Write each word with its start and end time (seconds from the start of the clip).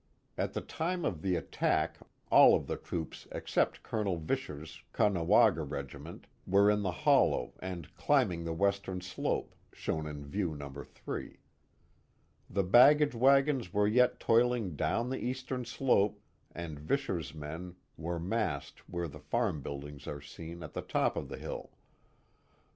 At 0.35 0.53
the 0.53 0.61
time 0.61 1.05
of 1.05 1.21
the 1.21 1.35
attack 1.35 1.99
all 2.31 2.55
of 2.55 2.65
the 2.65 2.75
troops 2.75 3.27
except 3.31 3.83
Colonel 3.83 4.19
Visscher's 4.19 4.81
Caughnawaga 4.93 5.61
regiment 5.63 6.25
were 6.47 6.71
in 6.71 6.81
the 6.81 6.91
hollow 7.05 7.53
and 7.59 7.93
climbing 7.97 8.43
the 8.43 8.51
western 8.51 9.01
slope, 9.01 9.53
shown 9.71 10.07
in 10.07 10.25
view 10.25 10.55
No. 10.55 10.71
5. 10.71 11.37
The 12.49 12.63
baggage 12.63 13.13
wagons 13.13 13.71
were 13.75 13.87
yet 13.87 14.19
toiling 14.19 14.75
down 14.75 15.11
the 15.11 15.23
eastern 15.23 15.65
slope 15.65 16.19
and 16.51 16.79
Visscher's 16.79 17.35
men 17.35 17.75
were 17.95 18.19
massed 18.19 18.79
where 18.89 19.07
the 19.07 19.19
farm 19.19 19.61
buildings 19.61 20.07
are 20.07 20.19
seen 20.19 20.63
at 20.63 20.73
the 20.73 20.81
top 20.81 21.15
of 21.15 21.29
the 21.29 21.37
hill. 21.37 21.73